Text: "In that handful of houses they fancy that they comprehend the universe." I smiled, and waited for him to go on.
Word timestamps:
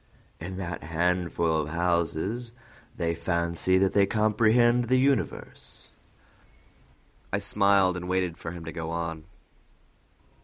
"In 0.39 0.57
that 0.57 0.81
handful 0.81 1.55
of 1.61 1.67
houses 1.69 2.53
they 2.97 3.13
fancy 3.13 3.77
that 3.77 3.93
they 3.93 4.07
comprehend 4.07 4.85
the 4.85 4.97
universe." 4.97 5.89
I 7.31 7.37
smiled, 7.37 7.95
and 7.95 8.09
waited 8.09 8.35
for 8.35 8.49
him 8.49 8.65
to 8.65 8.71
go 8.71 8.89
on. 8.89 9.25